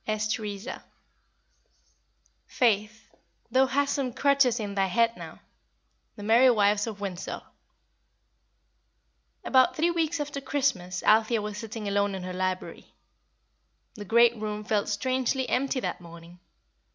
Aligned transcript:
S. 0.07 0.27
TERESA. 0.33 0.81
"Faith, 2.47 3.11
thou 3.51 3.67
hast 3.67 3.93
some 3.93 4.11
crotchets 4.13 4.59
in 4.59 4.73
thy 4.73 4.87
head 4.87 5.15
now." 5.15 5.39
The 6.15 6.23
Merry 6.23 6.49
Wives 6.49 6.87
of 6.87 6.99
Windsor. 6.99 7.43
About 9.43 9.75
three 9.75 9.91
weeks 9.91 10.19
after 10.19 10.41
Christmas 10.41 11.03
Althea 11.03 11.39
was 11.39 11.59
sitting 11.59 11.87
alone 11.87 12.15
in 12.15 12.23
her 12.23 12.33
library. 12.33 12.95
The 13.93 14.03
great 14.05 14.35
room 14.35 14.63
felt 14.63 14.89
strangely 14.89 15.47
empty 15.47 15.79
that 15.81 16.01
morning. 16.01 16.39